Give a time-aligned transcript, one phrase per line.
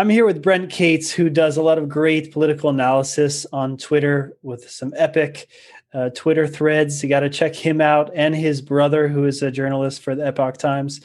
[0.00, 4.34] I'm here with Brent Cates, who does a lot of great political analysis on Twitter
[4.40, 5.46] with some epic
[5.92, 7.02] uh, Twitter threads.
[7.02, 10.26] You got to check him out and his brother, who is a journalist for the
[10.26, 11.02] Epoch Times.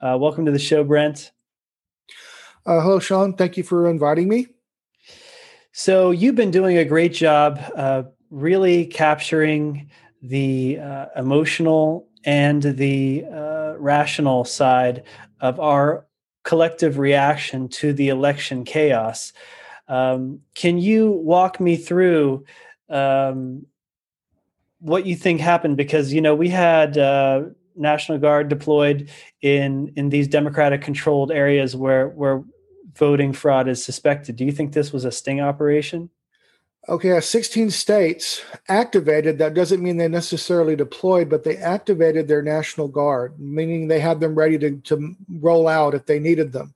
[0.00, 1.30] Uh, welcome to the show, Brent.
[2.64, 3.34] Uh, hello, Sean.
[3.34, 4.46] Thank you for inviting me.
[5.72, 9.90] So, you've been doing a great job uh, really capturing
[10.22, 15.02] the uh, emotional and the uh, rational side
[15.38, 16.07] of our
[16.48, 19.34] collective reaction to the election chaos.
[19.86, 22.46] Um, can you walk me through
[22.88, 23.66] um,
[24.80, 25.76] what you think happened?
[25.76, 27.42] Because you know we had uh,
[27.76, 29.10] National Guard deployed
[29.42, 32.42] in in these Democratic controlled areas where where
[32.94, 34.36] voting fraud is suspected.
[34.36, 36.08] Do you think this was a sting operation?
[36.86, 39.38] Okay, 16 states activated.
[39.38, 44.20] That doesn't mean they necessarily deployed, but they activated their National Guard, meaning they had
[44.20, 46.72] them ready to, to roll out if they needed them.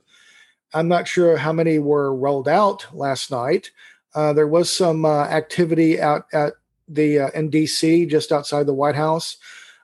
[0.74, 3.70] I'm not sure how many were rolled out last night.
[4.14, 6.54] Uh, there was some uh, activity out at
[6.88, 9.38] the uh, in DC, just outside the White House.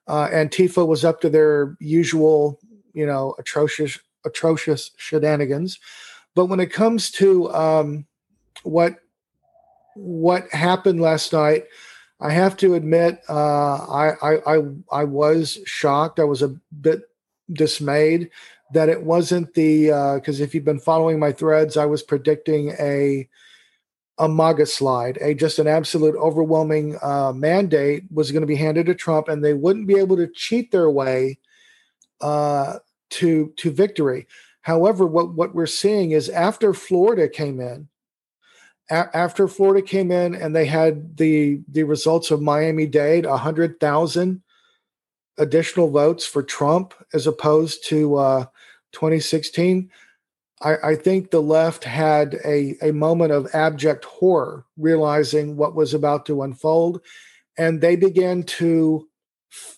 [0.06, 2.58] Uh, Antifa was up to their usual,
[2.92, 5.78] you know, atrocious, atrocious shenanigans.
[6.34, 8.06] But when it comes to um,
[8.62, 8.96] what
[9.98, 11.64] what happened last night,
[12.20, 16.18] I have to admit, uh, I, I, I I was shocked.
[16.18, 17.02] I was a bit
[17.52, 18.30] dismayed
[18.72, 22.70] that it wasn't the because uh, if you've been following my threads, I was predicting
[22.78, 23.28] a
[24.18, 28.86] a MAGA slide, a just an absolute overwhelming uh, mandate was going to be handed
[28.86, 31.38] to Trump, and they wouldn't be able to cheat their way
[32.20, 32.78] uh,
[33.10, 34.26] to to victory.
[34.62, 37.88] However, what what we're seeing is after Florida came in,
[38.90, 44.42] after Florida came in and they had the the results of Miami Dade, hundred thousand
[45.36, 48.44] additional votes for Trump as opposed to uh,
[48.92, 49.90] 2016.
[50.60, 55.94] I, I, think the left had a, a moment of abject horror, realizing what was
[55.94, 57.00] about to unfold,
[57.56, 59.08] and they began to,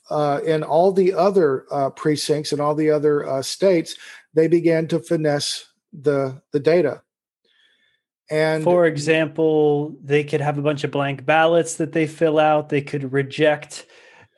[0.08, 3.96] uh, in all the other uh, precincts and all the other uh, states,
[4.32, 7.02] they began to finesse the the data
[8.30, 12.68] and for example, they could have a bunch of blank ballots that they fill out.
[12.68, 13.86] They could reject,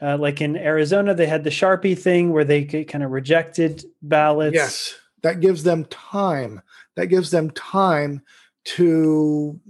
[0.01, 4.55] uh, like in Arizona, they had the Sharpie thing where they kind of rejected ballots.
[4.55, 6.63] Yes, that gives them time.
[6.97, 8.23] That gives them time
[8.65, 9.61] to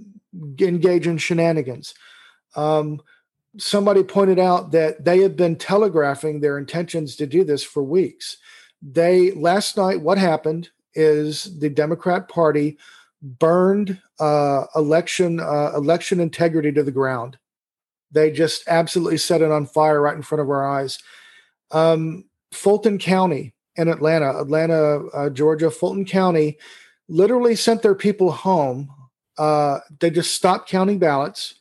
[0.60, 1.94] engage in shenanigans.
[2.54, 3.00] Um,
[3.58, 8.38] somebody pointed out that they have been telegraphing their intentions to do this for weeks.
[8.80, 12.78] They last night, what happened is the Democrat Party
[13.22, 17.38] burned uh, election uh, election integrity to the ground.
[18.10, 20.98] They just absolutely set it on fire right in front of our eyes.
[21.70, 26.58] Um, Fulton County in Atlanta, Atlanta, uh, Georgia, Fulton County,
[27.08, 28.90] literally sent their people home.
[29.38, 31.54] Uh, they just stopped counting ballots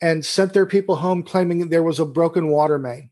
[0.00, 3.10] and sent their people home, claiming there was a broken water main.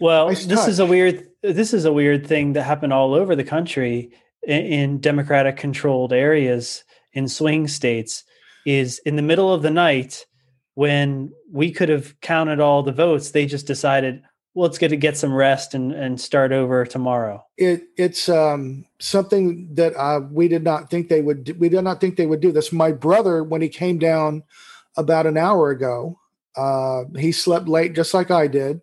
[0.00, 0.68] Well, nice this touch.
[0.70, 1.28] is a weird.
[1.42, 4.12] This is a weird thing that happened all over the country
[4.42, 8.24] in, in Democratic controlled areas in swing states
[8.66, 10.26] is in the middle of the night
[10.74, 14.22] when we could have counted all the votes, they just decided,
[14.54, 17.44] well, let's get to get some rest and, and start over tomorrow.
[17.56, 21.42] It, it's um, something that uh, we did not think they would.
[21.42, 21.54] Do.
[21.54, 22.72] We did not think they would do this.
[22.72, 24.44] My brother, when he came down
[24.96, 26.20] about an hour ago,
[26.56, 28.80] uh, he slept late, just like I did,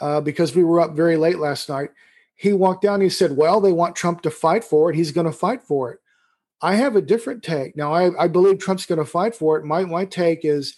[0.00, 1.90] uh, because we were up very late last night
[2.36, 4.96] he walked down he said well they want trump to fight for it.
[4.96, 6.00] He's going to fight for it.
[6.62, 7.76] I have a different take.
[7.76, 9.64] Now i, I believe trump's going to fight for it.
[9.64, 10.76] My, my take is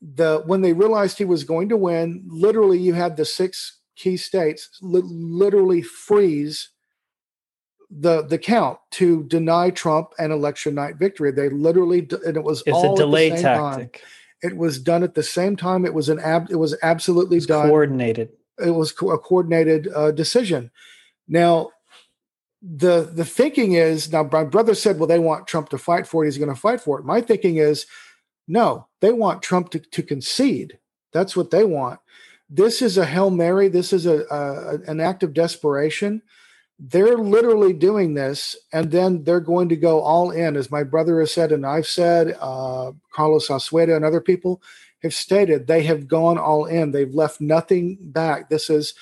[0.00, 4.16] the when they realized he was going to win literally you had the six key
[4.16, 6.70] states li- literally freeze
[7.90, 11.30] the the count to deny trump an election night victory.
[11.30, 14.02] They literally and it was it's all a delay tactic time.
[14.42, 15.84] it was done at the same time.
[15.84, 17.68] It was an ab it was absolutely it was done.
[17.68, 18.30] coordinated.
[18.58, 20.70] It was a coordinated uh, decision
[21.28, 21.70] now,
[22.62, 26.24] the the thinking is now my brother said, well, they want Trump to fight for
[26.24, 26.28] it.
[26.28, 27.04] He's going to fight for it.
[27.04, 27.86] My thinking is,
[28.48, 30.78] no, they want Trump to, to concede.
[31.12, 32.00] That's what they want.
[32.48, 33.68] This is a hail mary.
[33.68, 36.22] This is a, a an act of desperation.
[36.78, 41.20] They're literally doing this, and then they're going to go all in, as my brother
[41.20, 44.60] has said, and I've said, uh, Carlos Osweda and other people
[45.02, 45.66] have stated.
[45.66, 46.90] They have gone all in.
[46.90, 48.48] They've left nothing back.
[48.48, 48.94] This is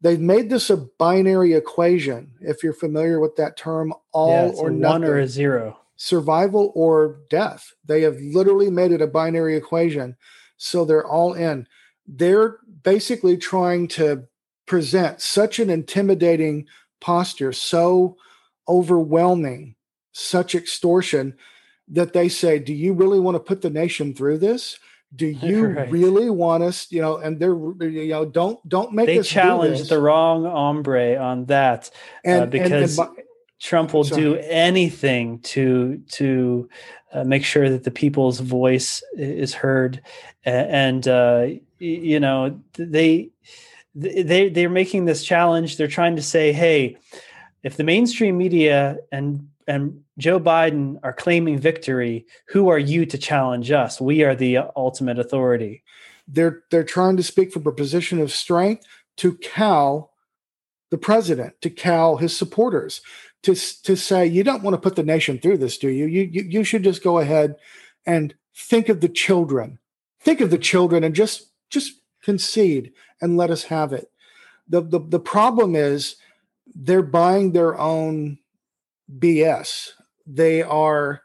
[0.00, 2.32] they've made this a binary equation.
[2.40, 6.72] If you're familiar with that term, all yeah, or nothing, one or a zero, survival
[6.74, 7.72] or death.
[7.84, 10.16] They have literally made it a binary equation.
[10.56, 11.66] So they're all in.
[12.06, 14.24] They're basically trying to
[14.66, 16.66] present such an intimidating
[17.00, 18.16] posture, so
[18.68, 19.74] overwhelming
[20.12, 21.34] such extortion
[21.88, 24.78] that they say, "Do you really want to put the nation through this?
[25.14, 25.90] Do you right.
[25.90, 27.54] really want us?" You know, and they're
[27.88, 31.90] you know, don't don't make they challenge the wrong hombre on that
[32.24, 32.98] and, uh, because.
[32.98, 33.22] And, and by,
[33.60, 36.68] Trump will do anything to to
[37.12, 40.00] uh, make sure that the people's voice is heard,
[40.44, 41.48] and uh,
[41.78, 43.30] you know they
[43.94, 45.76] they they're making this challenge.
[45.76, 46.96] They're trying to say, hey,
[47.62, 53.16] if the mainstream media and and Joe Biden are claiming victory, who are you to
[53.16, 54.00] challenge us?
[54.00, 55.84] We are the ultimate authority.
[56.26, 58.84] They're they're trying to speak from a position of strength
[59.18, 60.10] to cow
[60.90, 63.00] the president, to cow his supporters
[63.44, 66.06] to to say you don't want to put the nation through this, do you?
[66.06, 67.54] You you, you should just go ahead
[68.04, 69.78] and think of the children.
[70.20, 71.92] Think of the children and just just
[72.24, 74.10] concede and let us have it.
[74.68, 76.16] The the the problem is
[76.74, 78.38] they're buying their own
[79.18, 79.90] BS.
[80.26, 81.22] They are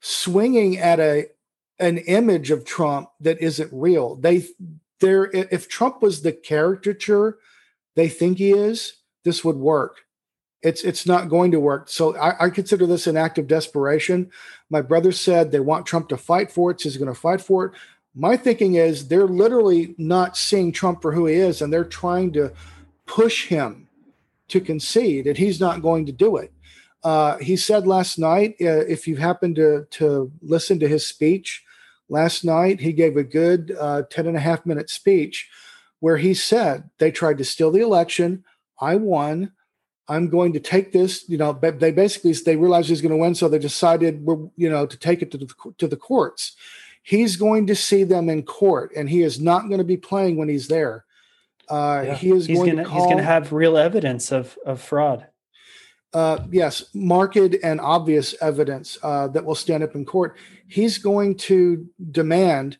[0.00, 1.26] swinging at a
[1.80, 4.16] an image of Trump that isn't real.
[4.16, 4.44] They
[5.00, 7.38] there if Trump was the caricature
[7.96, 8.94] they think he is,
[9.24, 10.04] this would work
[10.64, 11.88] it's it's not going to work.
[11.90, 14.30] So I, I, consider this an act of desperation.
[14.70, 16.80] My brother said they want Trump to fight for it.
[16.80, 17.72] So he's going to fight for it.
[18.14, 22.32] My thinking is they're literally not seeing Trump for who he is, and they're trying
[22.32, 22.50] to
[23.04, 23.88] push him
[24.48, 26.50] to concede, and he's not going to do it.
[27.04, 31.62] Uh, he said last night, uh, if you happen to to listen to his speech
[32.08, 35.48] last night, he gave a good uh, 10 and a half minute speech
[36.00, 38.44] where he said they tried to steal the election.
[38.80, 39.52] I won.
[40.08, 41.28] I'm going to take this.
[41.28, 44.26] You know, they basically they realized he's going to win, so they decided,
[44.56, 45.48] you know, to take it to the
[45.78, 46.56] to the courts.
[47.02, 50.36] He's going to see them in court, and he is not going to be playing
[50.36, 51.04] when he's there.
[51.70, 52.14] Uh, yeah.
[52.14, 54.80] He is he's going gonna, to call, he's going to have real evidence of of
[54.80, 55.26] fraud.
[56.14, 60.36] Uh, yes, marked and obvious evidence uh, that will stand up in court.
[60.68, 62.78] He's going to demand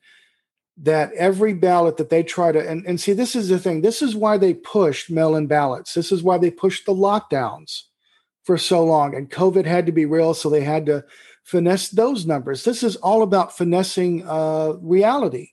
[0.76, 3.80] that every ballot that they try to and, and see this is the thing.
[3.80, 5.94] This is why they pushed mail-in ballots.
[5.94, 7.82] This is why they pushed the lockdowns
[8.44, 11.04] for so long and covid had to be real so they had to
[11.44, 12.64] finesse those numbers.
[12.64, 15.50] This is all about finessing uh, reality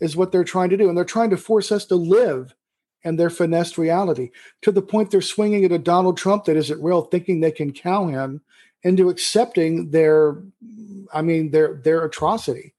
[0.00, 2.54] is what they're trying to do and they're trying to force us to live
[3.02, 4.30] in their finessed reality
[4.62, 7.72] to the point they're swinging at a donald trump that isn't real thinking they can
[7.72, 8.40] cow him
[8.82, 10.42] into accepting their
[11.12, 12.74] i mean their their atrocity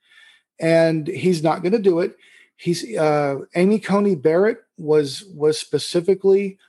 [0.62, 2.16] and he's not going to do it.
[2.56, 6.60] He's uh, Amy Coney Barrett was was specifically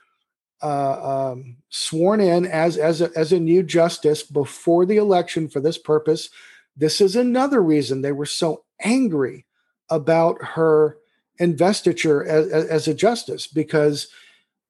[0.61, 5.59] uh, um, sworn in as as a, as a new justice before the election for
[5.59, 6.29] this purpose.
[6.75, 9.45] This is another reason they were so angry
[9.89, 10.97] about her
[11.39, 14.07] investiture as, as a justice because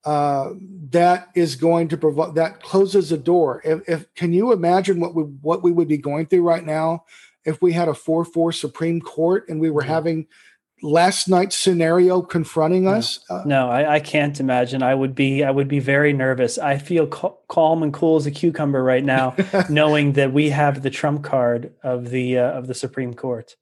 [0.06, 0.50] uh,
[0.90, 3.62] that is going to provide that closes a door.
[3.64, 7.06] If, if, can you imagine what we what we would be going through right now
[7.46, 9.92] if we had a 4 4 Supreme Court and we were mm-hmm.
[9.92, 10.28] having
[10.82, 13.20] last night's scenario confronting us?
[13.30, 14.84] No, uh, no I, I, can't imagine.
[14.84, 16.58] I would be i would be very nervous.
[16.58, 19.36] I feel cal- calm and cool as a cucumber right now
[19.70, 23.56] knowing that we have the trump card of the uh, of the supreme court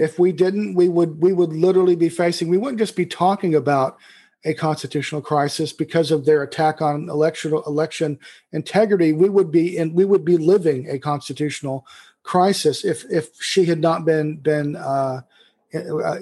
[0.00, 3.54] if we didn't we would we would literally be facing we wouldn't just be talking
[3.54, 3.98] about
[4.44, 8.18] a constitutional crisis because of their attack on election election
[8.52, 11.86] integrity we would be in we would be living a constitutional
[12.22, 15.20] crisis if if she had not been been uh,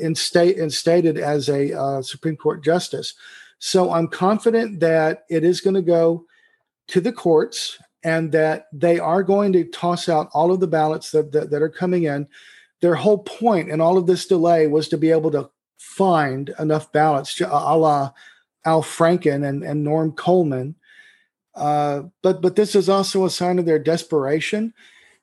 [0.00, 3.14] instate, instated as a uh, Supreme Court justice.
[3.58, 6.26] So I'm confident that it is going to go
[6.88, 11.11] to the courts and that they are going to toss out all of the ballots
[11.11, 12.28] that, that, that are coming in.
[12.80, 16.92] Their whole point in all of this delay was to be able to find enough
[16.92, 18.12] ballots, a la
[18.64, 20.75] Al Franken and, and Norm Coleman.
[21.54, 24.73] Uh, but but this is also a sign of their desperation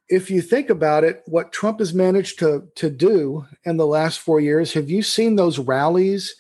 [0.08, 4.20] if you think about it, what Trump has managed to to do in the last
[4.20, 6.36] four years, have you seen those rallies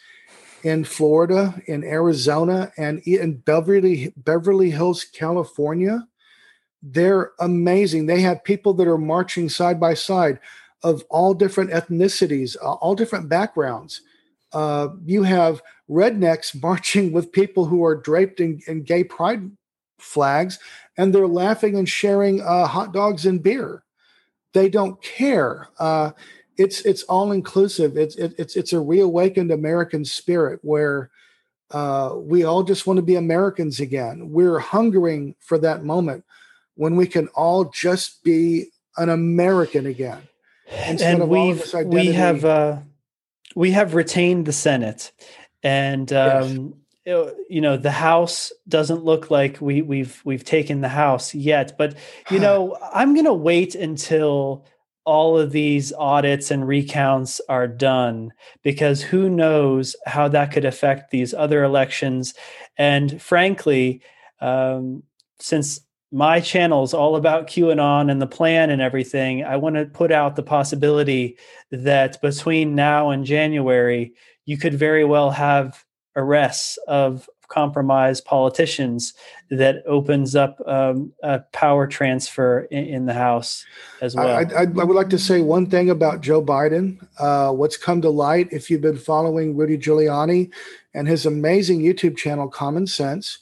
[0.63, 6.07] in Florida, in Arizona, and in Beverly Beverly Hills, California?
[6.83, 8.05] They're amazing.
[8.05, 10.39] They have people that are marching side by side
[10.83, 14.01] of all different ethnicities, all different backgrounds.
[14.53, 19.51] Uh, you have rednecks marching with people who are draped in, in gay pride
[19.99, 20.59] flags
[20.97, 23.83] and they're laughing and sharing uh, hot dogs and beer.
[24.53, 25.67] They don't care.
[25.79, 26.11] Uh,
[26.57, 27.97] it's it's all inclusive.
[27.97, 31.09] It's it, it's it's a reawakened American spirit where
[31.71, 34.29] uh, we all just want to be Americans again.
[34.31, 36.23] We're hungering for that moment
[36.75, 38.67] when we can all just be
[38.97, 40.21] an American again.
[40.67, 42.79] And we we have uh,
[43.55, 45.11] we have retained the Senate,
[45.63, 51.35] and um, you know the house doesn't look like we we've we've taken the house
[51.35, 51.77] yet.
[51.77, 51.95] But
[52.31, 54.65] you know i'm going to wait until
[55.03, 61.11] all of these audits and recounts are done because who knows how that could affect
[61.11, 62.33] these other elections.
[62.77, 64.01] And frankly
[64.41, 65.03] um,
[65.39, 65.79] since
[66.11, 70.11] my channel is all about qanon and the plan and everything i want to put
[70.11, 71.37] out the possibility
[71.71, 74.13] that between now and january
[74.45, 75.83] you could very well have
[76.15, 79.13] arrests of compromised politicians
[79.49, 83.65] that opens up um, a power transfer in, in, the House
[84.01, 84.27] as well.
[84.27, 87.05] I, I, I, would like to say one thing about Joe Biden.
[87.19, 90.51] Uh, what's come to light, if you've been following Rudy Giuliani
[90.93, 93.39] and his amazing YouTube channel, Common Sense,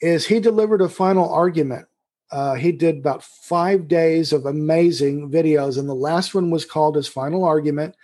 [0.00, 1.86] is he delivered a final argument.
[2.30, 6.96] Uh, he did about five days of amazing videos, and the last one was called
[6.96, 7.94] his final argument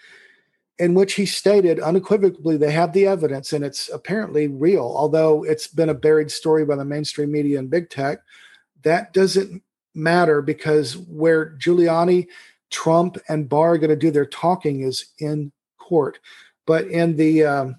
[0.80, 5.66] in which he stated unequivocally they have the evidence and it's apparently real, although it's
[5.66, 8.20] been a buried story by the mainstream media and big tech.
[8.82, 9.62] That doesn't
[9.94, 12.28] matter because where Giuliani,
[12.70, 16.18] Trump, and Barr are going to do their talking is in court.
[16.66, 17.76] But in the um,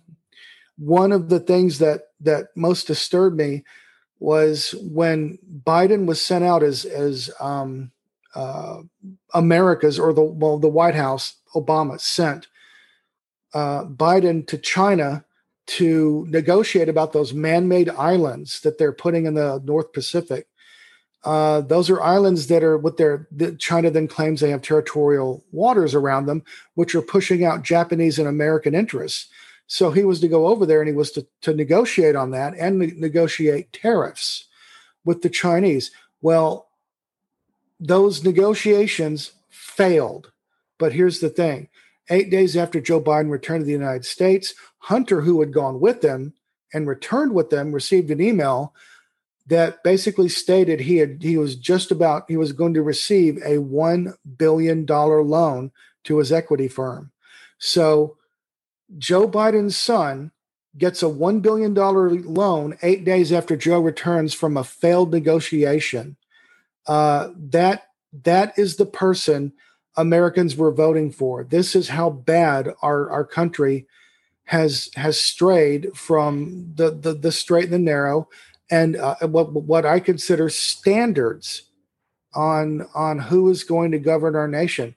[0.77, 3.63] one of the things that that most disturbed me
[4.21, 7.91] was when Biden was sent out as as um,
[8.35, 8.77] uh,
[9.33, 12.47] America's or the well the White House Obama sent
[13.53, 15.25] uh, Biden to China
[15.67, 20.47] to negotiate about those man-made islands that they're putting in the North Pacific.
[21.23, 25.95] Uh, those are islands that are what their China then claims they have territorial waters
[25.95, 26.43] around them,
[26.75, 29.29] which are pushing out Japanese and American interests.
[29.71, 32.55] So he was to go over there and he was to, to negotiate on that
[32.59, 34.49] and ne- negotiate tariffs
[35.05, 35.91] with the Chinese.
[36.21, 36.67] Well,
[37.79, 40.33] those negotiations failed.
[40.77, 41.69] But here's the thing
[42.09, 46.01] Eight days after Joe Biden returned to the United States, Hunter, who had gone with
[46.01, 46.33] them
[46.73, 48.73] and returned with them, received an email
[49.47, 53.59] that basically stated he had he was just about he was going to receive a
[53.59, 55.71] one billion dollar loan
[56.03, 57.13] to his equity firm.
[57.57, 58.17] So
[58.97, 60.31] Joe Biden's son
[60.77, 66.15] gets a one billion dollar loan eight days after Joe returns from a failed negotiation.
[66.87, 67.87] Uh, that
[68.23, 69.53] that is the person
[69.97, 71.43] Americans were voting for.
[71.43, 73.87] This is how bad our, our country
[74.45, 78.27] has has strayed from the the, the straight and the narrow,
[78.69, 81.63] and uh, what what I consider standards
[82.33, 84.95] on on who is going to govern our nation.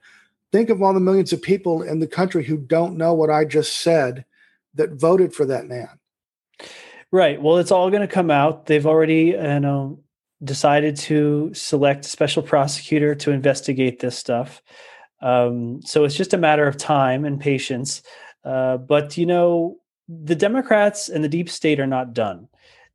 [0.54, 3.44] Think of all the millions of people in the country who don't know what I
[3.44, 4.24] just said
[4.74, 5.88] that voted for that man.
[7.10, 7.42] Right.
[7.42, 8.66] Well, it's all going to come out.
[8.66, 9.98] They've already, you know,
[10.44, 14.62] decided to select a special prosecutor to investigate this stuff.
[15.20, 18.02] Um, so it's just a matter of time and patience.
[18.44, 22.46] Uh, but, you know, the Democrats and the deep state are not done.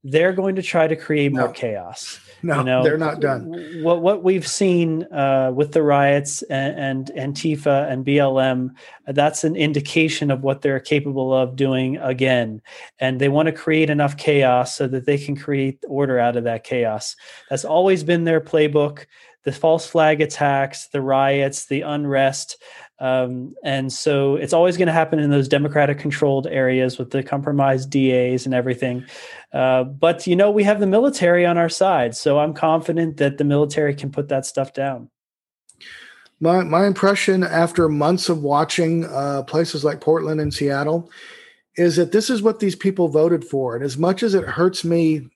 [0.05, 1.41] They're going to try to create no.
[1.41, 2.21] more chaos.
[2.43, 3.83] No, you know, they're not done.
[3.83, 8.69] What what we've seen uh, with the riots and, and Antifa and BLM,
[9.07, 12.61] that's an indication of what they're capable of doing again.
[12.97, 16.45] And they want to create enough chaos so that they can create order out of
[16.45, 17.15] that chaos.
[17.49, 19.05] That's always been their playbook
[19.43, 22.61] the false flag attacks, the riots, the unrest.
[22.99, 27.23] Um, and so it's always going to happen in those Democratic controlled areas with the
[27.23, 29.05] compromised DAs and everything.
[29.53, 32.15] Uh, but, you know, we have the military on our side.
[32.15, 35.09] So I'm confident that the military can put that stuff down.
[36.41, 41.09] My, my impression after months of watching uh, places like Portland and Seattle
[41.75, 43.75] is that this is what these people voted for.
[43.75, 45.29] And as much as it hurts me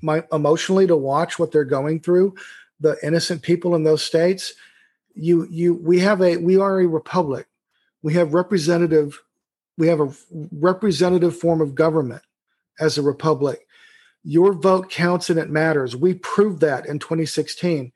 [0.00, 2.34] my, emotionally to watch what they're going through,
[2.80, 4.54] the innocent people in those states
[5.14, 7.46] you you we have a we are a republic.
[8.02, 9.22] We have representative
[9.78, 10.12] we have a
[10.52, 12.22] representative form of government
[12.80, 13.66] as a republic.
[14.24, 15.96] Your vote counts and it matters.
[15.96, 17.92] We proved that in 2016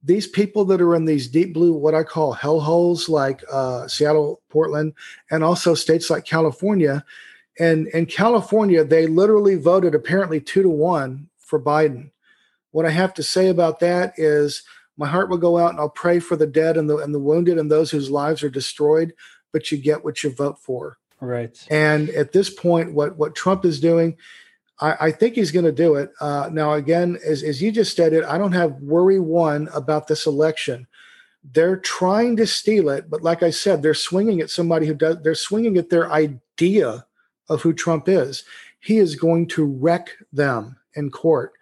[0.00, 4.40] these people that are in these deep blue what i call hellholes like uh, seattle
[4.48, 4.92] portland
[5.28, 7.04] and also states like california
[7.58, 12.10] and in california they literally voted apparently two to one for biden.
[12.70, 14.62] What I have to say about that is
[14.98, 17.20] my heart will go out and I'll pray for the dead and the and the
[17.20, 19.14] wounded and those whose lives are destroyed,
[19.52, 20.98] but you get what you vote for.
[21.20, 21.66] Right.
[21.70, 24.16] And at this point, what what Trump is doing,
[24.80, 26.10] I, I think he's going to do it.
[26.20, 30.26] Uh, now, again, as, as you just stated, I don't have worry one about this
[30.26, 30.86] election.
[31.52, 35.22] They're trying to steal it, but like I said, they're swinging at somebody who does.
[35.22, 37.06] They're swinging at their idea
[37.48, 38.44] of who Trump is.
[38.80, 41.52] He is going to wreck them in court.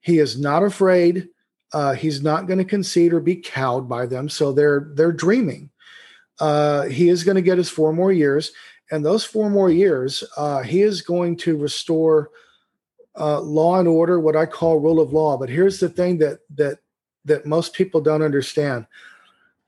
[0.00, 1.28] He is not afraid.
[1.72, 4.28] Uh, he's not going to concede or be cowed by them.
[4.28, 5.70] So they're they're dreaming.
[6.38, 8.52] Uh, he is going to get his four more years,
[8.90, 12.30] and those four more years, uh, he is going to restore
[13.18, 15.36] uh, law and order, what I call rule of law.
[15.36, 16.78] But here's the thing that that
[17.24, 18.86] that most people don't understand: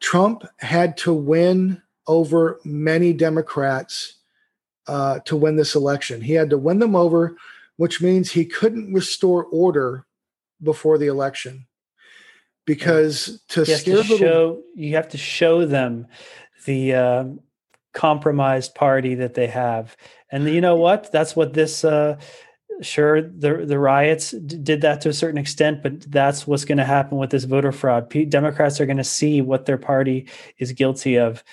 [0.01, 4.15] Trump had to win over many Democrats
[4.89, 6.21] uh, to win this election.
[6.21, 7.37] He had to win them over,
[7.77, 10.05] which means he couldn't restore order
[10.63, 11.67] before the election
[12.65, 16.07] because to scare to show you have to show them
[16.65, 17.25] the uh,
[17.93, 19.97] compromised party that they have.
[20.31, 21.11] And you know what?
[21.13, 22.19] That's what this uh,
[22.81, 26.79] sure the the riots d- did that to a certain extent but that's what's going
[26.79, 28.09] to happen with this voter fraud.
[28.11, 30.29] P- democrats are going to see what their party
[30.59, 31.45] is guilty of.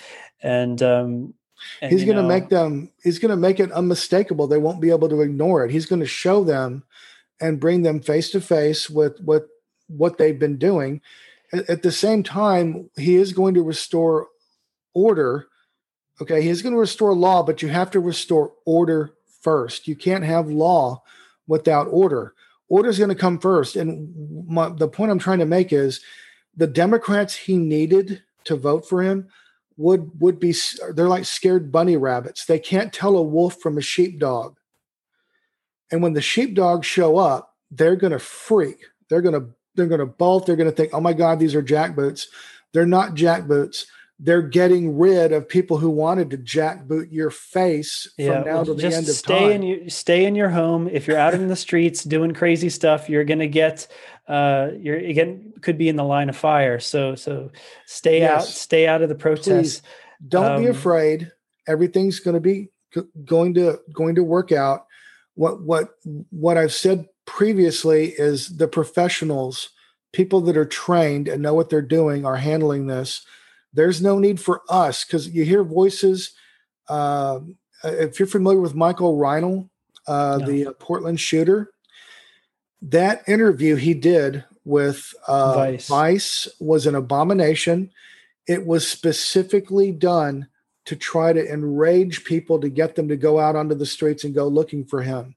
[0.42, 1.34] And um
[1.82, 4.46] and, he's going to make them he's going to make it unmistakable.
[4.46, 5.70] They won't be able to ignore it.
[5.70, 6.84] He's going to show them
[7.40, 9.44] and bring them face to face with with
[9.96, 11.00] what they've been doing
[11.52, 14.28] at, the same time he is going to restore
[14.94, 15.46] order
[16.20, 20.24] okay he's going to restore law but you have to restore order first you can't
[20.24, 21.02] have law
[21.46, 22.34] without order
[22.68, 24.12] order is going to come first and
[24.46, 26.00] my, the point i'm trying to make is
[26.56, 29.28] the democrats he needed to vote for him
[29.80, 30.54] would would be
[30.92, 32.44] they're like scared bunny rabbits.
[32.44, 34.56] They can't tell a wolf from a sheepdog.
[35.90, 38.76] And when the sheepdogs show up, they're going to freak.
[39.08, 39.48] They're going to
[39.80, 40.46] they're going to bolt.
[40.46, 42.26] They're going to think, "Oh my God, these are jackboots."
[42.72, 43.86] They're not jackboots.
[44.22, 48.74] They're getting rid of people who wanted to jackboot your face yeah, from now to
[48.74, 49.50] the end of stay time.
[49.50, 50.88] In your, stay in your home.
[50.88, 53.88] If you're out in the streets doing crazy stuff, you're going to get
[54.28, 56.78] uh, you're again could be in the line of fire.
[56.78, 57.50] So so
[57.86, 58.42] stay yes.
[58.42, 59.80] out, stay out of the protests.
[59.80, 59.82] Please,
[60.28, 61.32] don't um, be afraid.
[61.66, 62.68] Everything's going to be
[63.24, 64.86] going to going to work out.
[65.34, 65.88] What what
[66.30, 69.70] what I've said previously is the professionals,
[70.12, 73.24] people that are trained and know what they're doing, are handling this.
[73.72, 76.32] There's no need for us because you hear voices.
[76.88, 77.38] Uh,
[77.84, 79.70] if you're familiar with Michael Reinoehl,
[80.08, 80.46] uh, no.
[80.46, 81.70] the uh, Portland shooter,
[82.82, 85.86] that interview he did with uh, Vice.
[85.86, 87.92] Vice was an abomination.
[88.48, 90.48] It was specifically done
[90.86, 94.34] to try to enrage people to get them to go out onto the streets and
[94.34, 95.36] go looking for him.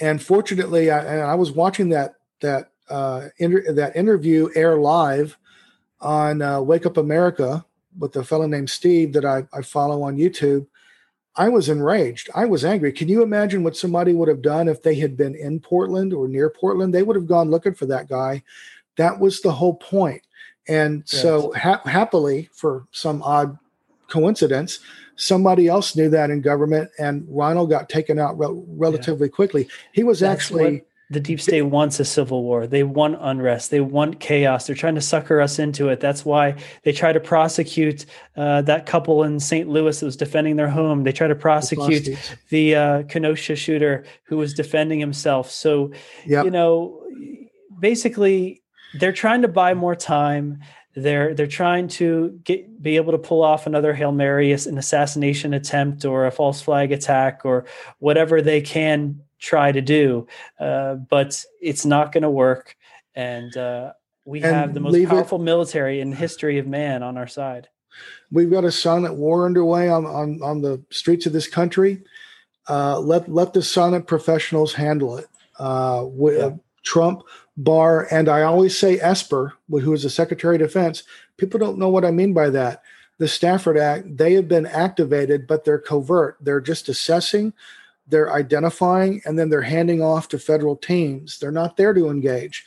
[0.00, 5.38] And fortunately, I, I was watching that that uh, inter- that interview air live
[6.00, 7.64] on uh, Wake Up America
[7.98, 10.66] with a fellow named Steve that I, I follow on YouTube.
[11.36, 12.30] I was enraged.
[12.34, 12.92] I was angry.
[12.92, 16.28] Can you imagine what somebody would have done if they had been in Portland or
[16.28, 16.94] near Portland?
[16.94, 18.42] They would have gone looking for that guy.
[18.96, 20.22] That was the whole point.
[20.68, 21.22] And yes.
[21.22, 23.58] so, ha- happily, for some odd
[24.08, 24.80] coincidence,
[25.16, 29.34] somebody else knew that in government, and Reinoehl got taken out re- relatively yeah.
[29.34, 29.68] quickly.
[29.92, 30.84] He was That's actually.
[31.08, 32.66] The deep state wants a civil war.
[32.66, 33.70] They want unrest.
[33.70, 34.66] They want chaos.
[34.66, 36.00] They're trying to sucker us into it.
[36.00, 39.68] That's why they try to prosecute uh, that couple in St.
[39.68, 41.04] Louis that was defending their home.
[41.04, 42.08] They try to prosecute
[42.48, 45.48] the uh, Kenosha shooter who was defending himself.
[45.48, 45.92] So,
[46.26, 46.44] yep.
[46.44, 47.00] you know,
[47.78, 48.64] basically,
[48.98, 50.60] they're trying to buy more time.
[50.96, 55.52] They're they're trying to get be able to pull off another hail mary, an assassination
[55.52, 57.66] attempt, or a false flag attack, or
[57.98, 60.26] whatever they can try to do,
[60.58, 62.76] uh, but it's not going to work.
[63.14, 63.92] And uh,
[64.24, 67.68] we and have the most powerful it, military in history of man on our side.
[68.30, 72.02] We've got a silent war underway on, on, on the streets of this country.
[72.68, 75.28] Uh, let let the silent professionals handle it.
[75.58, 76.50] Uh, with, yeah.
[76.82, 77.22] Trump,
[77.56, 81.04] Barr, and I always say Esper, who is the Secretary of Defense.
[81.36, 82.82] People don't know what I mean by that.
[83.18, 86.36] The Stafford Act, they have been activated, but they're covert.
[86.40, 87.54] They're just assessing
[88.08, 91.38] they're identifying and then they're handing off to federal teams.
[91.38, 92.64] They're not there to engage.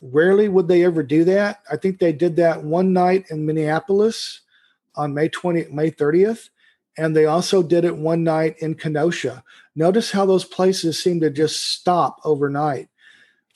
[0.00, 1.60] Rarely would they ever do that.
[1.70, 4.40] I think they did that one night in Minneapolis
[4.96, 6.48] on May 20 May 30th
[6.98, 9.42] and they also did it one night in Kenosha.
[9.74, 12.89] Notice how those places seem to just stop overnight.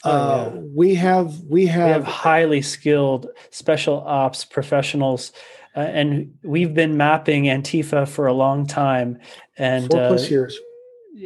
[0.04, 0.60] Oh, uh, yeah.
[0.74, 5.32] we have we have, we have highly skilled special ops professionals
[5.76, 9.18] uh, and we've been mapping Antifa for a long time
[9.56, 10.58] and four plus uh, years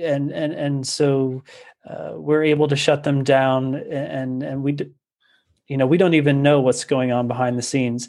[0.00, 1.42] and and and so
[1.88, 4.76] uh, we're able to shut them down and and we
[5.66, 8.08] you know we don't even know what's going on behind the scenes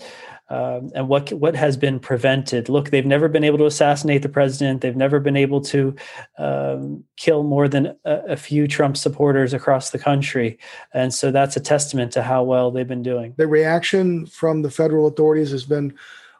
[0.49, 2.69] um, and what what has been prevented?
[2.69, 4.81] Look they've never been able to assassinate the president.
[4.81, 5.95] They've never been able to
[6.39, 10.57] um, kill more than a, a, few trump supporters across the country.
[10.93, 13.35] And so that's a testament to how well they've been doing.
[13.37, 15.93] The reaction from the federal authorities has been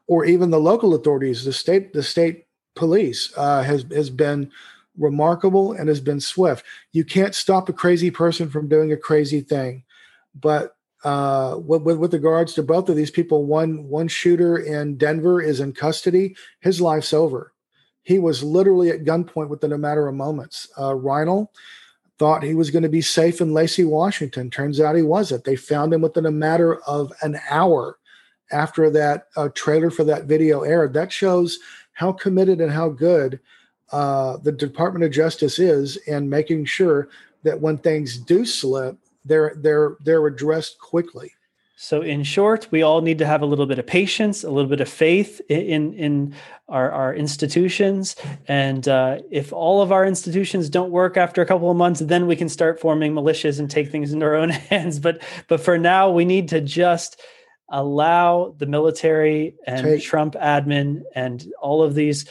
[0.08, 4.52] or even the local authorities the state the state police uh, has has been
[4.98, 6.66] remarkable and has been swift.
[6.94, 9.84] You can't stop a crazy person from doing a crazy thing,
[10.34, 15.42] but uh, with, with, regards to both of these people, one one shooter in Denver
[15.42, 16.36] is in custody.
[16.60, 17.54] His life's over.
[18.04, 20.68] He was literally at gunpoint within a matter of moments.
[20.78, 20.96] Uh,
[22.18, 24.50] thought he was going to be safe in Lacey, Washington.
[24.50, 25.46] Turns out he wasn't.
[25.46, 27.98] They found him within a matter of an hour
[28.52, 30.94] after that uh, trailer for that video aired.
[30.94, 31.60] That shows
[31.94, 33.40] how committed and how good
[33.92, 37.10] uh, the Department of Justice is in making sure
[37.44, 38.98] that when things do slip,
[39.30, 41.32] they're they're they're addressed quickly.
[41.82, 44.70] So, in short, we all need to have a little bit of patience, a little
[44.70, 46.36] bit of faith in in
[46.68, 48.18] our, our institutions,
[48.50, 52.28] and uh, if all of our institutions don't work after a couple of months, then
[52.28, 55.00] we can start forming militias and take things into our own hands.
[55.00, 57.22] But but for now, we need to just
[57.72, 60.04] allow the military and take.
[60.04, 62.26] Trump admin and all of these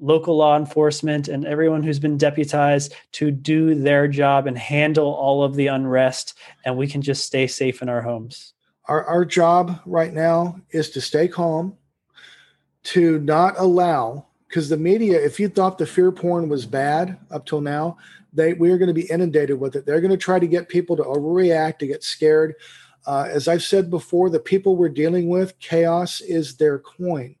[0.00, 5.42] local law enforcement and everyone who's been deputized to do their job and handle all
[5.42, 8.54] of the unrest, and we can just stay safe in our homes
[8.88, 11.76] our, our job right now is to stay calm,
[12.84, 17.46] to not allow, because the media, if you thought the fear porn was bad up
[17.46, 17.98] till now,
[18.32, 19.86] they we are going to be inundated with it.
[19.86, 22.54] They're going to try to get people to overreact, to get scared.
[23.06, 27.36] Uh, as I've said before, the people we're dealing with, chaos is their coin.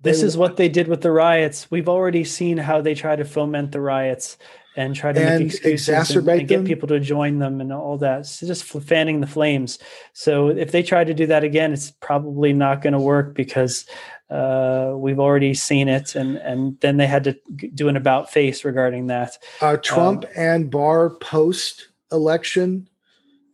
[0.00, 1.70] This is what they did with the riots.
[1.70, 4.38] We've already seen how they try to foment the riots
[4.76, 7.72] and try to and make excuses exacerbate and, and get people to join them and
[7.72, 8.20] all that.
[8.20, 9.80] It's just fanning the flames.
[10.12, 13.86] So if they try to do that again, it's probably not going to work because
[14.30, 17.36] uh, we've already seen it, and and then they had to
[17.74, 19.38] do an about face regarding that.
[19.60, 22.88] Uh, Trump um, and Barr post election,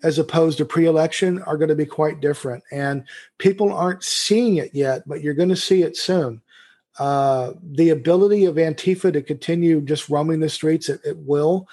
[0.05, 3.05] as opposed to pre-election, are going to be quite different, and
[3.39, 6.41] people aren't seeing it yet, but you're going to see it soon
[6.99, 11.69] uh, the ability of Antifa to continue just roaming the streets at will.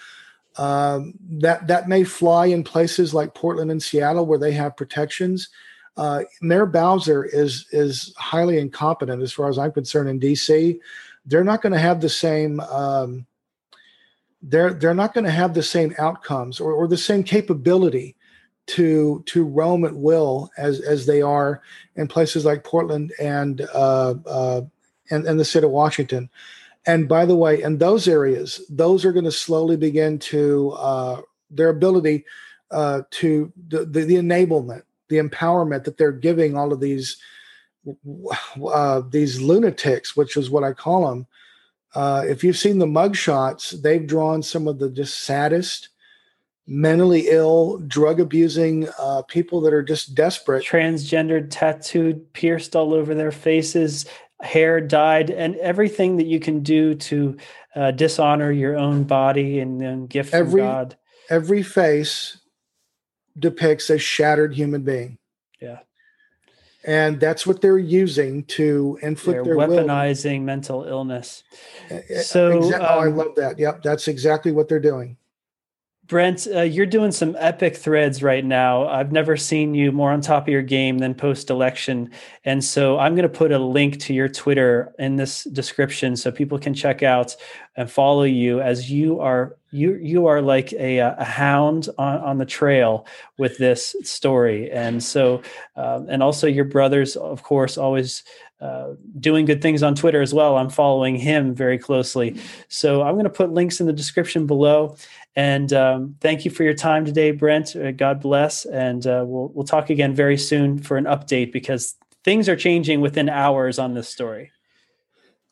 [0.58, 5.50] Um, that that may fly in places like Portland and Seattle where they have protections.
[5.96, 10.78] Uh, Mayor Bowser is is highly incompetent as far as I'm concerned in DC.
[11.26, 12.60] They're not going to have the same.
[12.60, 13.26] Um,
[14.42, 18.18] they're they're not going to have the same outcomes or, or the same capability
[18.68, 21.62] to to roam at will as as they are
[21.96, 24.62] in places like Portland and uh, uh,
[25.10, 26.30] and, and the state of Washington.
[26.86, 31.22] And by the way, in those areas, those are going to slowly begin to uh,
[31.52, 32.26] their ability
[32.72, 37.18] uh, to the, the, the, enablement, the empowerment that they're giving all of these
[38.66, 41.28] uh, these lunatics, which is what I call them.
[41.94, 45.90] Uh, if you've seen the mugshots, they've drawn some of the just saddest,
[46.68, 50.64] mentally ill, drug abusing uh, people that are just desperate.
[50.64, 54.06] Transgendered, tattooed, pierced all over their faces,
[54.42, 57.38] hair dyed, and everything that you can do to
[57.76, 60.98] uh, dishonor your own body and then gift every, from God.
[61.30, 62.38] Every face
[63.38, 65.18] depicts a shattered human being.
[65.62, 65.80] Yeah.
[66.84, 70.46] And that's what they're using to inflict they're their weaponizing will.
[70.46, 71.44] mental illness.
[72.24, 73.60] So, exa- um, oh, I um, love that.
[73.60, 75.18] Yep, that's exactly what they're doing.
[76.12, 78.86] Brent, uh, you're doing some epic threads right now.
[78.86, 82.12] I've never seen you more on top of your game than post election.
[82.44, 86.30] And so I'm going to put a link to your Twitter in this description so
[86.30, 87.38] people can check out
[87.76, 92.38] and follow you as you are you you are like a, a hound on, on
[92.38, 93.06] the trail
[93.38, 94.70] with this story.
[94.72, 95.42] And so
[95.76, 98.24] um, and also your brothers, of course, always
[98.60, 100.58] uh, doing good things on Twitter as well.
[100.58, 102.40] I'm following him very closely.
[102.68, 104.98] So I'm going to put links in the description below.
[105.36, 107.76] And um, thank you for your time today, Brent.
[107.76, 111.96] Uh, God bless, and uh, we'll we'll talk again very soon for an update because
[112.24, 114.52] things are changing within hours on this story.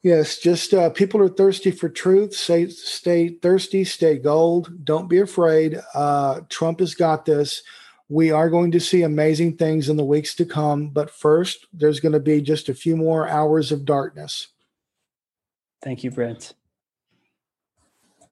[0.01, 2.33] Yes, just uh, people are thirsty for truth.
[2.33, 4.85] Stay, stay thirsty, stay gold.
[4.85, 5.81] Don't be afraid.
[5.93, 7.63] Uh, Trump has got this.
[8.07, 10.89] We are going to see amazing things in the weeks to come.
[10.89, 14.47] But first, there's going to be just a few more hours of darkness.
[15.83, 16.53] Thank you, Brent.